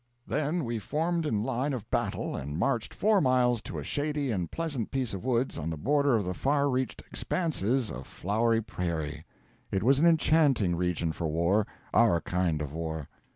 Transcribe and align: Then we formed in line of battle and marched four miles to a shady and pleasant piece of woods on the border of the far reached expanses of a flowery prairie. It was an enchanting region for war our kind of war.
Then 0.25 0.65
we 0.65 0.79
formed 0.79 1.27
in 1.27 1.43
line 1.43 1.73
of 1.73 1.87
battle 1.91 2.35
and 2.35 2.57
marched 2.57 2.91
four 2.91 3.21
miles 3.21 3.61
to 3.61 3.77
a 3.77 3.83
shady 3.83 4.31
and 4.31 4.49
pleasant 4.49 4.89
piece 4.89 5.13
of 5.13 5.23
woods 5.23 5.59
on 5.59 5.69
the 5.69 5.77
border 5.77 6.15
of 6.15 6.25
the 6.25 6.33
far 6.33 6.71
reached 6.71 7.01
expanses 7.01 7.91
of 7.91 7.97
a 7.99 8.03
flowery 8.05 8.61
prairie. 8.61 9.25
It 9.69 9.83
was 9.83 9.99
an 9.99 10.07
enchanting 10.07 10.75
region 10.75 11.11
for 11.11 11.27
war 11.27 11.67
our 11.93 12.19
kind 12.19 12.63
of 12.63 12.73
war. 12.73 13.09